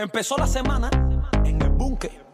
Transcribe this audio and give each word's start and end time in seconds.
Empezó 0.00 0.36
la 0.36 0.46
semana 0.46 0.90
en 1.44 1.60
el 1.60 1.70
búnker. 1.70 2.24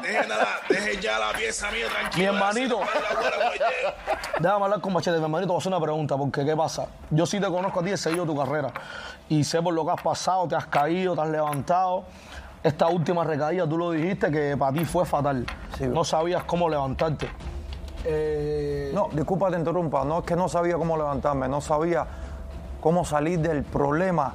Deje, 0.68 1.00
ya 1.00 1.18
la 1.18 1.32
pieza 1.32 1.70
mía 1.70 1.86
tranquila. 1.88 2.16
Mi 2.16 2.24
hermanito. 2.36 2.80
Déjame 4.38 4.64
hablar 4.64 4.80
con 4.80 4.92
Machete, 4.92 5.16
mi 5.18 5.24
hermanito, 5.24 5.48
voy 5.52 5.56
a 5.56 5.60
hacer 5.60 5.72
una 5.72 5.80
pregunta, 5.80 6.16
porque 6.16 6.44
¿qué 6.44 6.55
pasa? 6.56 6.86
Yo 7.10 7.26
sí 7.26 7.38
te 7.40 7.46
conozco 7.46 7.80
a 7.80 7.82
ti, 7.84 7.90
he 7.90 7.96
seguido 7.96 8.24
tu 8.26 8.36
carrera 8.36 8.72
y 9.28 9.44
sé 9.44 9.60
por 9.62 9.74
lo 9.74 9.84
que 9.84 9.92
has 9.92 10.02
pasado, 10.02 10.48
te 10.48 10.56
has 10.56 10.66
caído, 10.66 11.14
te 11.14 11.20
has 11.20 11.28
levantado. 11.28 12.04
Esta 12.62 12.88
última 12.88 13.22
recaída, 13.22 13.68
tú 13.68 13.78
lo 13.78 13.92
dijiste, 13.92 14.30
que 14.30 14.56
para 14.56 14.72
ti 14.72 14.84
fue 14.84 15.04
fatal. 15.04 15.46
no 15.80 16.02
sabías 16.04 16.42
cómo 16.44 16.68
levantarte. 16.68 17.28
Eh, 18.04 18.90
No, 18.94 19.08
disculpa, 19.12 19.50
te 19.50 19.56
interrumpa. 19.58 20.04
No 20.04 20.20
es 20.20 20.24
que 20.24 20.34
no 20.36 20.48
sabía 20.48 20.76
cómo 20.76 20.96
levantarme, 20.96 21.48
no 21.48 21.60
sabía 21.60 22.06
cómo 22.80 23.04
salir 23.04 23.40
del 23.40 23.62
problema 23.64 24.32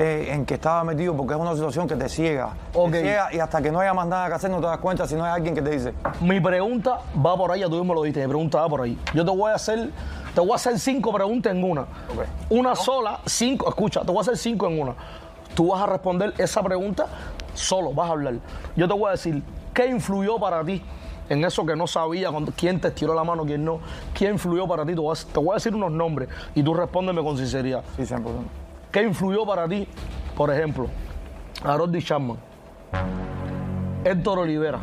eh, 0.00 0.28
en 0.32 0.46
que 0.46 0.54
estaba 0.54 0.84
metido, 0.84 1.16
porque 1.16 1.34
es 1.34 1.40
una 1.40 1.54
situación 1.54 1.88
que 1.88 1.96
te 1.96 2.08
ciega. 2.08 2.50
Te 2.92 3.00
ciega 3.02 3.34
y 3.34 3.40
hasta 3.40 3.60
que 3.60 3.72
no 3.72 3.80
haya 3.80 3.92
más 3.92 4.06
nada 4.06 4.28
que 4.28 4.34
hacer 4.34 4.48
no 4.50 4.60
te 4.60 4.66
das 4.66 4.78
cuenta 4.78 5.08
si 5.08 5.16
no 5.16 5.24
hay 5.24 5.32
alguien 5.32 5.56
que 5.56 5.60
te 5.62 5.70
dice. 5.70 5.92
Mi 6.20 6.40
pregunta 6.40 7.00
va 7.16 7.36
por 7.36 7.50
ahí, 7.50 7.60
ya 7.60 7.66
tú 7.68 7.76
mismo 7.76 7.94
lo 7.94 8.02
dijiste, 8.02 8.20
mi 8.20 8.28
pregunta 8.28 8.60
va 8.60 8.68
por 8.68 8.82
ahí. 8.82 8.96
Yo 9.12 9.24
te 9.24 9.30
voy 9.32 9.50
a 9.50 9.56
hacer, 9.56 9.90
te 10.34 10.40
voy 10.40 10.52
a 10.52 10.54
hacer 10.54 10.78
cinco 10.78 11.12
preguntas 11.12 11.52
en 11.52 11.64
una. 11.64 11.86
Una 12.48 12.76
sola, 12.76 13.18
cinco, 13.26 13.68
escucha, 13.68 14.02
te 14.02 14.06
voy 14.06 14.18
a 14.18 14.20
hacer 14.20 14.36
cinco 14.36 14.68
en 14.68 14.80
una. 14.80 14.94
Tú 15.56 15.68
vas 15.72 15.82
a 15.82 15.86
responder 15.86 16.32
esa 16.38 16.62
pregunta 16.62 17.06
solo, 17.54 17.92
vas 17.92 18.08
a 18.08 18.12
hablar. 18.12 18.34
Yo 18.76 18.86
te 18.86 18.94
voy 18.94 19.08
a 19.08 19.10
decir, 19.10 19.42
¿qué 19.74 19.88
influyó 19.88 20.38
para 20.38 20.62
ti 20.62 20.80
en 21.28 21.44
eso 21.44 21.66
que 21.66 21.74
no 21.74 21.88
sabía, 21.88 22.30
cuando- 22.30 22.52
quién 22.56 22.80
te 22.80 22.86
estiró 22.88 23.14
la 23.14 23.24
mano, 23.24 23.44
quién 23.44 23.64
no? 23.64 23.80
¿Qué 24.14 24.26
influyó 24.30 24.68
para 24.68 24.86
ti? 24.86 24.94
Te 24.94 25.00
voy 25.00 25.16
a, 25.16 25.32
te 25.32 25.40
voy 25.40 25.50
a 25.50 25.54
decir 25.54 25.74
unos 25.74 25.90
nombres 25.90 26.28
y 26.54 26.62
tú 26.62 26.72
respóndeme 26.72 27.20
con 27.24 27.36
sinceridad. 27.36 27.82
Sí, 27.96 28.06
100%. 28.06 28.22
¿Qué 28.92 29.02
influyó 29.02 29.44
para 29.46 29.68
ti? 29.68 29.86
Por 30.36 30.52
ejemplo, 30.52 30.88
Harold 31.64 32.02
Chapman, 32.02 32.38
Héctor 34.04 34.38
Olivera. 34.40 34.78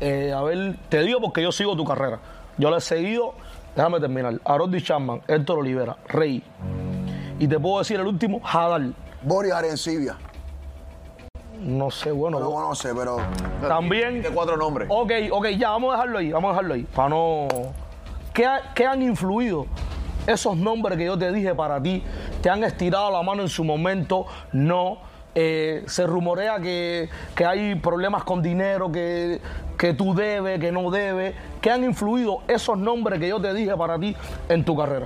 Eh, 0.00 0.32
a 0.32 0.42
ver, 0.42 0.76
te 0.88 1.00
digo 1.02 1.20
porque 1.20 1.42
yo 1.42 1.50
sigo 1.52 1.76
tu 1.76 1.84
carrera. 1.84 2.18
Yo 2.58 2.70
la 2.70 2.78
he 2.78 2.80
seguido, 2.80 3.34
déjame 3.76 4.00
terminar. 4.00 4.34
Harold 4.44 4.82
Chapman, 4.82 5.22
Héctor 5.28 5.58
Olivera, 5.60 5.96
Rey. 6.08 6.42
Y 7.38 7.46
te 7.46 7.58
puedo 7.58 7.78
decir 7.78 7.98
el 8.00 8.06
último, 8.06 8.40
Hadal. 8.44 8.94
Boris 9.22 9.52
Arencibia. 9.52 10.16
No 11.60 11.90
sé, 11.90 12.12
bueno. 12.12 12.38
No 12.38 12.46
lo 12.46 12.52
conoce, 12.52 12.94
pero. 12.94 13.16
También. 13.66 14.22
De 14.22 14.28
cuatro 14.30 14.56
nombres. 14.56 14.88
Ok, 14.90 15.10
ok, 15.32 15.46
ya, 15.56 15.70
vamos 15.70 15.90
a 15.90 15.96
dejarlo 15.96 16.18
ahí, 16.18 16.30
vamos 16.32 16.48
a 16.50 16.52
dejarlo 16.52 16.74
ahí. 16.74 16.82
Para 16.94 17.08
no. 17.08 17.48
¿Qué, 18.32 18.46
ha- 18.46 18.72
qué 18.74 18.86
han 18.86 19.02
influido 19.02 19.66
esos 20.26 20.56
nombres 20.56 20.96
que 20.96 21.04
yo 21.06 21.18
te 21.18 21.32
dije 21.32 21.54
para 21.56 21.82
ti? 21.82 22.02
¿Te 22.42 22.50
han 22.50 22.62
estirado 22.64 23.10
la 23.10 23.22
mano 23.22 23.42
en 23.42 23.48
su 23.48 23.64
momento? 23.64 24.26
No. 24.52 24.98
Eh, 25.34 25.84
se 25.86 26.06
rumorea 26.06 26.58
que, 26.58 27.08
que 27.36 27.44
hay 27.44 27.74
problemas 27.76 28.24
con 28.24 28.42
dinero, 28.42 28.90
que, 28.90 29.40
que 29.76 29.94
tú 29.94 30.14
debes, 30.14 30.58
que 30.58 30.72
no 30.72 30.90
debes. 30.90 31.34
¿Qué 31.60 31.70
han 31.70 31.84
influido 31.84 32.40
esos 32.48 32.76
nombres 32.76 33.20
que 33.20 33.28
yo 33.28 33.40
te 33.40 33.52
dije 33.54 33.76
para 33.76 33.98
ti 33.98 34.16
en 34.48 34.64
tu 34.64 34.76
carrera? 34.76 35.04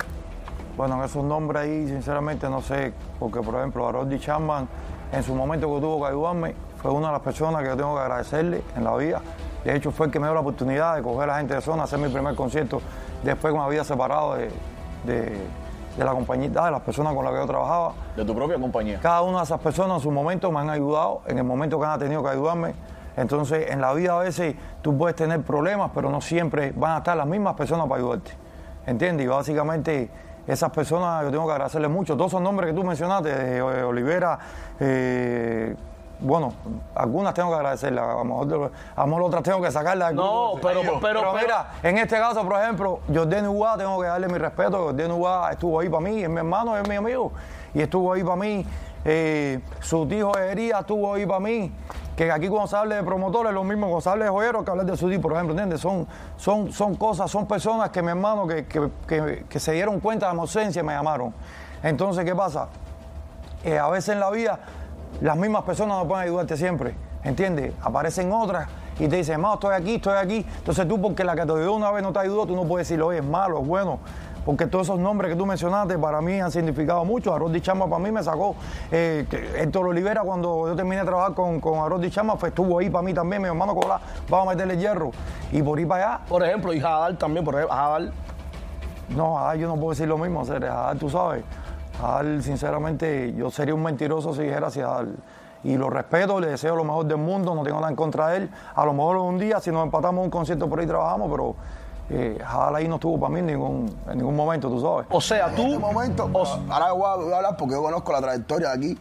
Bueno, 0.77 0.97
en 0.97 1.05
esos 1.05 1.23
nombres 1.23 1.63
ahí, 1.65 1.87
sinceramente, 1.87 2.49
no 2.49 2.63
sé, 2.63 2.95
porque 3.19 3.41
por 3.41 3.57
ejemplo, 3.57 3.87
Harold 3.87 4.19
Chapman, 4.19 4.67
en 5.13 5.23
su 5.23 5.35
momento 5.35 5.67
que 5.75 5.81
tuvo 5.83 6.01
que 6.03 6.09
ayudarme, 6.11 6.55
fue 6.81 6.91
una 6.93 7.09
de 7.09 7.13
las 7.13 7.23
personas 7.23 7.63
que 7.63 7.69
yo 7.69 7.77
tengo 7.77 7.95
que 7.95 8.01
agradecerle 8.01 8.63
en 8.75 8.85
la 8.85 8.97
vida. 8.97 9.21
De 9.65 9.77
hecho, 9.77 9.91
fue 9.91 10.07
el 10.07 10.13
que 10.13 10.19
me 10.19 10.27
dio 10.29 10.35
la 10.35 10.41
oportunidad 10.41 10.97
de 10.97 11.03
coger 11.03 11.25
a 11.25 11.33
la 11.35 11.39
gente 11.39 11.55
de 11.55 11.61
zona, 11.61 11.83
hacer 11.83 11.99
mi 11.99 12.09
primer 12.09 12.35
concierto 12.35 12.81
después 13.23 13.53
que 13.53 13.59
me 13.59 13.65
había 13.67 13.85
separado 13.85 14.35
de, 14.37 14.51
de- 15.05 15.37
de 15.97 16.05
la 16.05 16.13
compañía, 16.13 16.49
de 16.49 16.71
las 16.71 16.81
personas 16.81 17.15
con 17.15 17.25
las 17.25 17.35
que 17.35 17.41
yo 17.41 17.47
trabajaba. 17.47 17.93
De 18.17 18.25
tu 18.25 18.35
propia 18.35 18.59
compañía. 18.59 18.99
Cada 19.01 19.23
una 19.23 19.39
de 19.39 19.45
esas 19.45 19.61
personas 19.61 19.99
en 19.99 20.03
su 20.03 20.11
momento 20.11 20.51
me 20.51 20.61
han 20.61 20.71
ayudado, 20.71 21.23
en 21.27 21.39
el 21.39 21.45
momento 21.45 21.79
que 21.79 21.87
han 21.87 21.99
tenido 21.99 22.23
que 22.23 22.31
ayudarme. 22.31 22.75
Entonces, 23.17 23.71
en 23.71 23.81
la 23.81 23.93
vida 23.93 24.17
a 24.17 24.21
veces 24.21 24.55
tú 24.81 24.97
puedes 24.97 25.17
tener 25.17 25.43
problemas, 25.43 25.91
pero 25.95 26.11
no 26.11 26.21
siempre 26.21 26.73
van 26.75 26.93
a 26.93 26.99
estar 26.99 27.17
las 27.17 27.27
mismas 27.27 27.55
personas 27.55 27.87
para 27.87 28.01
ayudarte. 28.01 28.33
¿Entiendes? 28.87 29.27
Y 29.27 29.29
básicamente 29.29 30.11
esas 30.47 30.71
personas 30.71 31.25
yo 31.25 31.31
tengo 31.31 31.47
que 31.47 31.53
agradecerles 31.53 31.91
mucho. 31.91 32.17
Todos 32.17 32.33
esos 32.33 32.43
nombres 32.43 32.71
que 32.71 32.75
tú 32.75 32.85
mencionaste, 32.85 33.59
eh, 33.59 33.63
Olivera, 33.63 34.39
eh, 34.81 35.77
bueno, 36.23 36.53
algunas 36.95 37.35
tengo 37.35 37.51
que 37.51 37.57
agradecerlas, 37.57 38.05
a 38.05 38.15
lo 38.15 38.25
mejor, 38.25 38.73
a 38.97 39.01
lo 39.03 39.07
mejor 39.07 39.23
otras 39.25 39.43
tengo 39.43 39.61
que 39.61 39.71
sacarlas. 39.71 40.15
No, 40.15 40.53
pero- 40.63 40.81
pero- 41.01 41.21
pero- 41.21 41.33
mira, 41.35 41.67
en 41.83 41.99
este 41.99 42.17
caso, 42.17 42.43
por 42.47 42.61
ejemplo, 42.61 43.01
Jordan 43.13 43.49
Uguá, 43.49 43.77
tengo 43.77 44.01
que 44.01 44.07
darle 44.07 44.29
mi 44.29 44.39
respeto. 44.39 44.79
Jordan 44.85 45.11
Uguá 45.13 45.51
estuvo 45.53 45.81
ahí 45.81 45.89
para 45.89 46.01
mí, 46.03 46.23
es 46.23 46.29
mi 46.29 46.37
hermano, 46.39 46.77
es 46.77 46.89
mi 46.89 46.95
amigo. 46.97 47.33
Y 47.75 47.81
estuvo 47.83 48.13
ahí 48.13 48.23
para 48.23 48.37
mí. 48.37 48.67
Eh, 49.05 49.61
su 49.81 50.07
tío 50.07 50.31
Ejería 50.37 50.79
estuvo 50.81 51.13
ahí 51.15 51.27
para 51.27 51.41
mí. 51.41 51.73
Que 52.17 52.31
aquí 52.31 52.47
cuando 52.49 52.69
se 52.69 52.77
hable 52.77 52.95
de 52.97 53.03
promotores 53.03 53.49
es 53.51 53.55
lo 53.55 53.65
mismo 53.65 53.87
cuando 53.87 54.01
se 54.03 54.11
hable 54.11 54.25
de 54.27 54.31
joyeros 54.31 54.65
que 54.65 54.71
hablar 54.71 54.87
de 54.87 54.97
su 54.97 55.09
tío, 55.09 55.21
por 55.21 55.33
ejemplo, 55.33 55.53
¿entiendes? 55.55 55.81
Son, 55.81 56.07
son, 56.37 56.71
son 56.73 56.95
cosas, 56.95 57.31
son 57.31 57.47
personas 57.47 57.89
que 57.91 58.03
mi 58.03 58.11
hermano 58.11 58.47
que, 58.47 58.67
que- 58.67 58.91
que- 59.09 59.45
que 59.49 59.59
se 59.59 59.73
dieron 59.73 59.99
cuenta 59.99 60.29
de 60.29 60.35
mi 60.35 60.41
ausencia 60.41 60.83
me 60.85 60.93
llamaron. 60.93 61.33
Entonces, 61.83 62.25
¿qué 62.25 62.35
pasa? 62.35 62.69
Eh, 63.65 63.79
a 63.79 63.89
veces 63.89 64.11
en 64.11 64.21
la 64.21 64.31
vida 64.31 64.59
las 65.21 65.37
mismas 65.37 65.63
personas 65.63 65.99
no 65.99 66.09
pueden 66.09 66.25
ayudarte 66.25 66.57
siempre, 66.57 66.95
¿entiendes? 67.23 67.73
Aparecen 67.83 68.33
otras 68.33 68.69
y 68.99 69.09
te 69.09 69.17
dicen, 69.17 69.35
hermano, 69.35 69.55
estoy 69.55 69.75
aquí, 69.75 69.95
estoy 69.97 70.17
aquí. 70.17 70.47
Entonces 70.59 70.87
tú, 70.89 71.01
porque 71.01 71.25
la 71.25 71.35
que 71.35 71.47
te 71.47 71.53
ayudó 71.53 71.75
una 71.75 71.91
vez 71.91 72.03
no 72.03 72.13
te 72.13 72.19
ayudó, 72.21 72.47
tú 72.47 72.57
no 72.57 72.65
puedes 72.65 72.89
decirle, 72.89 73.05
oye, 73.05 73.19
es 73.19 73.25
malo, 73.25 73.61
es 73.61 73.67
bueno. 73.67 73.99
Porque 74.45 74.67
todos 74.67 74.89
esos 74.89 74.99
nombres 74.99 75.31
que 75.31 75.37
tú 75.37 75.47
mencionaste 75.47 75.97
para 75.99 76.21
mí 76.21 76.41
han 76.41 76.51
significado 76.51 77.05
mucho. 77.05 77.33
Harold 77.33 77.61
Chama 77.61 77.87
para 77.87 78.03
mí 78.03 78.11
me 78.11 78.25
sacó. 78.25 78.57
Eh, 78.91 79.25
Héctor 79.57 79.87
Olivera, 79.87 80.23
cuando 80.23 80.67
yo 80.67 80.75
terminé 80.75 80.97
de 80.99 81.07
trabajar 81.07 81.35
con, 81.35 81.61
con 81.61 81.79
Harold 81.79 82.11
Chama, 82.11 82.35
pues 82.37 82.51
estuvo 82.51 82.81
ahí 82.81 82.91
para 82.91 83.03
mí 83.03 83.15
también. 83.15 83.41
Mi 83.41 83.47
hermano 83.47 83.73
Colá, 83.73 84.01
vamos 84.29 84.49
a 84.49 84.51
meterle 84.51 84.77
hierro. 84.77 85.13
Y 85.53 85.63
por 85.63 85.79
ir 85.79 85.87
para 85.87 86.15
allá, 86.15 86.21
Por 86.29 86.43
ejemplo, 86.43 86.73
y 86.73 86.81
Hadal 86.81 87.17
también, 87.19 87.45
por 87.45 87.55
ejemplo, 87.55 87.73
Hadal. 87.73 88.13
no, 89.11 89.39
a 89.39 89.43
Adal 89.43 89.59
yo 89.61 89.69
no 89.69 89.77
puedo 89.77 89.91
decir 89.91 90.09
lo 90.09 90.19
mismo, 90.19 90.45
Ceres. 90.45 90.71
A 90.71 90.87
Adal, 90.87 90.99
tú 90.99 91.09
sabes. 91.09 91.45
A 92.03 92.15
Adal, 92.19 92.43
sinceramente, 92.43 93.33
yo 93.35 93.51
sería 93.51 93.75
un 93.75 93.83
mentiroso 93.83 94.35
si 94.35 94.43
dijera 94.43 94.67
hacia 94.69 94.87
Adal. 94.87 95.17
Y 95.65 95.77
lo 95.77 95.89
respeto, 95.91 96.41
le 96.41 96.49
deseo 96.49 96.75
lo 96.75 96.83
mejor 96.85 97.07
del 97.07 97.19
mundo, 97.19 97.55
no 97.55 97.63
tengo 97.63 97.79
nada 97.79 97.91
en 97.91 97.97
contra 97.97 98.29
de 98.29 98.39
él. 98.39 98.51
A 98.75 98.85
lo 98.85 98.93
mejor 98.93 99.17
un 99.19 99.39
día, 99.39 99.61
si 99.61 99.71
nos 99.71 99.85
empatamos 99.85 100.25
un 100.25 100.31
concierto 100.31 100.69
por 100.69 100.81
ahí 100.81 100.87
trabajamos, 100.87 101.31
pero 101.31 101.55
eh, 102.11 102.39
ahí 102.75 102.89
no 102.89 102.97
estuvo 102.97 103.21
para 103.21 103.33
mí 103.33 103.39
en 103.41 103.47
ningún, 103.47 103.97
en 104.11 104.19
ningún 104.19 104.35
momento, 104.35 104.69
tú 104.69 104.81
sabes. 104.81 105.07
O 105.11 105.21
sea, 105.21 105.49
En 105.51 105.55
tú. 105.55 105.63
este 105.63 105.79
momento, 105.79 106.29
ahora 106.69 106.93
voy 106.93 107.07
a, 107.07 107.15
voy 107.17 107.33
a 107.33 107.37
hablar 107.37 107.57
porque 107.57 107.75
yo 107.75 107.83
conozco 107.83 108.11
la 108.13 108.21
trayectoria 108.21 108.71
de 108.71 108.75
aquí, 108.75 108.99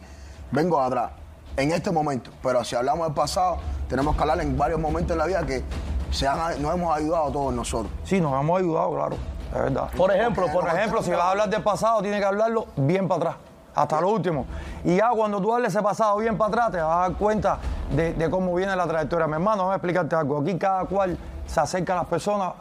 vengo 0.52 0.78
de 0.78 0.86
atrás, 0.86 1.10
en 1.56 1.72
este 1.72 1.90
momento. 1.90 2.30
Pero 2.40 2.62
si 2.62 2.76
hablamos 2.76 3.06
del 3.08 3.14
pasado, 3.14 3.56
tenemos 3.88 4.14
que 4.14 4.20
hablar 4.22 4.40
en 4.40 4.56
varios 4.56 4.78
momentos 4.78 5.10
en 5.12 5.18
la 5.18 5.26
vida 5.26 5.44
que 5.44 5.64
se 6.12 6.28
han- 6.28 6.62
nos 6.62 6.74
hemos 6.74 6.96
ayudado 6.96 7.32
todos 7.32 7.52
nosotros. 7.52 7.92
Sí, 8.04 8.20
nos 8.20 8.40
hemos 8.40 8.60
ayudado, 8.60 8.92
claro, 8.94 9.16
es 9.54 9.62
verdad. 9.62 9.90
Por 9.96 10.10
ejemplo, 10.12 10.46
Por 10.52 10.66
ejemplo, 10.66 11.02
si 11.02 11.10
vas 11.10 11.20
a 11.20 11.30
hablar 11.30 11.48
del 11.48 11.62
pasado, 11.62 12.00
tienes 12.02 12.20
que 12.20 12.26
hablarlo 12.26 12.66
bien 12.76 13.08
para 13.08 13.18
atrás, 13.18 13.36
hasta 13.74 14.00
lo 14.00 14.10
último. 14.10 14.46
Y 14.84 14.96
ya 14.96 15.10
cuando 15.10 15.40
tú 15.40 15.54
hables 15.54 15.74
ese 15.74 15.82
pasado 15.82 16.16
bien 16.18 16.36
para 16.36 16.48
atrás, 16.48 16.70
te 16.72 16.78
vas 16.78 16.96
a 16.96 17.00
dar 17.08 17.12
cuenta 17.14 17.58
de, 17.94 18.14
de 18.14 18.30
cómo 18.30 18.54
viene 18.54 18.74
la 18.74 18.86
trayectoria. 18.86 19.26
Mi 19.26 19.34
hermano, 19.34 19.64
voy 19.64 19.72
a 19.72 19.76
explicarte 19.76 20.16
algo. 20.16 20.40
Aquí 20.40 20.58
cada 20.58 20.84
cual 20.84 21.16
se 21.46 21.60
acerca 21.60 21.92
a 21.92 21.96
las 21.96 22.06
personas 22.06 22.52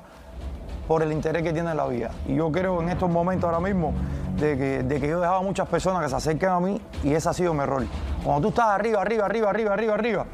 por 0.88 1.04
el 1.04 1.12
interés 1.14 1.44
que 1.44 1.54
tiene 1.54 1.72
en 1.72 1.78
la 1.78 1.88
vida. 1.88 2.12
Y 2.28 2.36
yo 2.36 2.52
creo 2.52 2.82
en 2.82 2.90
estos 2.90 3.10
momentos 3.10 3.46
ahora 3.46 3.62
mismo 3.62 3.94
de 4.38 4.58
que, 4.58 4.84
de 4.84 5.00
que 5.00 5.08
yo 5.08 5.22
dejaba 5.22 5.42
muchas 5.42 5.68
personas 5.68 6.04
que 6.04 6.10
se 6.10 6.16
acerquen 6.16 6.50
a 6.50 6.60
mí 6.60 6.82
y 7.04 7.14
ese 7.14 7.30
ha 7.30 7.34
sido 7.34 7.54
mi 7.54 7.62
error. 7.62 7.86
Cuando 8.24 8.42
tú 8.42 8.50
estás 8.50 8.68
arriba, 8.68 9.02
arriba, 9.02 9.26
arriba, 9.26 9.50
arriba, 9.50 9.74
arriba, 9.74 9.94
arriba, 9.94 10.26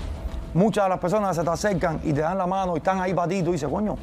muchas 0.54 0.86
de 0.86 0.90
las 0.90 1.00
personas 1.00 1.36
se 1.36 1.44
te 1.44 1.50
acercan 1.50 2.00
y 2.04 2.14
te 2.14 2.22
dan 2.22 2.38
la 2.38 2.48
mano 2.48 2.74
y 2.74 2.78
están 2.78 3.00
ahí 3.00 3.14
para 3.14 3.28
ti 3.28 3.36
y 3.36 3.44
tú 3.44 3.52
dices, 3.52 3.70
coño, 3.70 3.96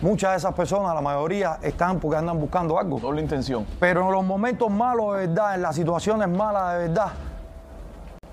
muchas 0.00 0.30
de 0.32 0.36
esas 0.38 0.54
personas, 0.54 0.94
la 0.94 1.00
mayoría, 1.00 1.58
están 1.62 1.98
porque 1.98 2.16
andan 2.18 2.38
buscando 2.40 2.78
algo. 2.78 2.98
Doble 2.98 3.20
intención. 3.22 3.66
Pero 3.80 4.06
en 4.06 4.12
los 4.12 4.24
momentos 4.24 4.70
malos 4.70 5.14
de 5.16 5.26
verdad, 5.26 5.54
en 5.54 5.62
las 5.62 5.74
situaciones 5.74 6.28
malas 6.28 6.72
de 6.74 6.88
verdad, 6.88 7.08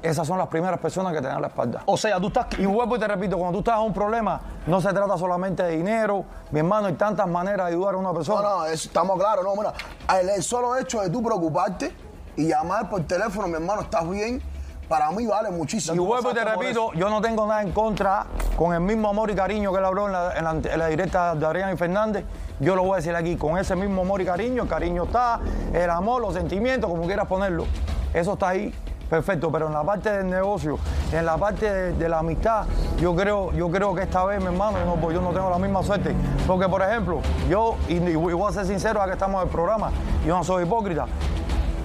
esas 0.01 0.27
son 0.27 0.37
las 0.37 0.47
primeras 0.47 0.79
personas 0.79 1.13
que 1.13 1.21
te 1.21 1.27
dan 1.27 1.41
la 1.41 1.47
espalda. 1.47 1.81
O 1.87 1.97
sea, 1.97 2.19
tú 2.19 2.27
estás. 2.27 2.45
Y 2.59 2.65
vuelvo 2.67 2.95
y 2.95 2.99
te 2.99 3.07
repito, 3.07 3.37
cuando 3.39 3.53
tú 3.57 3.59
estás 3.67 3.79
en 3.81 3.87
un 3.87 3.93
problema, 3.93 4.39
no 4.67 4.79
se 4.79 4.93
trata 4.93 5.17
solamente 5.17 5.63
de 5.63 5.77
dinero. 5.77 6.23
Mi 6.51 6.59
hermano, 6.59 6.87
hay 6.87 6.93
tantas 6.93 7.27
maneras 7.27 7.65
de 7.67 7.73
ayudar 7.73 7.95
a 7.95 7.97
una 7.97 8.09
No, 8.09 8.13
persona. 8.13 8.41
no, 8.41 8.65
eso 8.65 8.87
estamos 8.87 9.17
claros, 9.19 9.43
no, 9.43 9.55
mira, 9.55 9.73
el, 10.21 10.29
el 10.29 10.43
solo 10.43 10.77
hecho 10.77 11.01
de 11.01 11.09
tú 11.09 11.23
preocuparte 11.23 11.91
y 12.35 12.47
llamar 12.47 12.87
por 12.87 13.01
teléfono, 13.07 13.47
mi 13.47 13.55
hermano, 13.55 13.81
estás 13.81 14.07
bien, 14.07 14.43
para 14.87 15.11
mí 15.11 15.25
vale 15.25 15.49
muchísimo. 15.51 15.95
Y 15.95 15.99
vuelvo 15.99 16.31
y 16.31 16.33
te 16.33 16.43
repito, 16.61 16.93
yo 16.93 17.09
no 17.09 17.21
tengo 17.21 17.45
nada 17.47 17.61
en 17.61 17.71
contra 17.71 18.25
con 18.57 18.73
el 18.73 18.81
mismo 18.81 19.09
amor 19.09 19.29
y 19.31 19.35
cariño 19.35 19.71
que 19.71 19.79
él 19.79 19.85
habló 19.85 20.05
en 20.07 20.11
la, 20.13 20.37
en 20.37 20.43
la- 20.43 20.51
en 20.73 20.79
la 20.79 20.87
directa 20.87 21.35
de 21.35 21.45
Adrián 21.45 21.73
y 21.73 21.77
Fernández. 21.77 22.23
Yo 22.59 22.75
lo 22.75 22.83
voy 22.83 22.93
a 22.93 22.95
decir 22.97 23.15
aquí, 23.15 23.35
con 23.35 23.57
ese 23.57 23.75
mismo 23.75 24.03
amor 24.03 24.21
y 24.21 24.25
cariño, 24.25 24.63
el 24.63 24.69
cariño 24.69 25.03
está, 25.03 25.39
el 25.73 25.89
amor, 25.89 26.21
los 26.21 26.33
sentimientos, 26.35 26.89
como 26.89 27.03
quieras 27.05 27.27
ponerlo. 27.27 27.65
Eso 28.13 28.33
está 28.33 28.49
ahí, 28.49 28.73
perfecto. 29.09 29.51
Pero 29.51 29.67
en 29.67 29.73
la 29.73 29.83
parte 29.83 30.09
del 30.09 30.29
negocio, 30.29 30.77
en 31.11 31.25
la 31.25 31.35
parte 31.37 31.69
de, 31.69 31.93
de 31.93 32.07
la 32.07 32.19
amistad, 32.19 32.65
yo 32.97 33.13
creo, 33.13 33.51
yo 33.51 33.69
creo 33.69 33.93
que 33.93 34.03
esta 34.03 34.23
vez, 34.23 34.39
mi 34.39 34.45
hermano, 34.45 34.77
yo 34.79 34.85
no, 34.85 34.95
pues 34.95 35.13
yo 35.15 35.21
no 35.21 35.31
tengo 35.31 35.49
la 35.49 35.57
misma 35.59 35.83
suerte. 35.83 36.15
Porque, 36.47 36.69
por 36.69 36.81
ejemplo, 36.81 37.19
yo, 37.49 37.75
y, 37.89 37.95
y 37.95 38.15
voy 38.15 38.47
a 38.49 38.53
ser 38.53 38.65
sincero, 38.65 39.01
a 39.01 39.05
que 39.07 39.13
estamos 39.13 39.41
en 39.41 39.47
el 39.49 39.51
programa, 39.53 39.91
yo 40.25 40.37
no 40.37 40.43
soy 40.45 40.63
hipócrita. 40.63 41.07